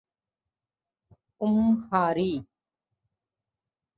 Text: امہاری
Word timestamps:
امہاری 1.41 2.31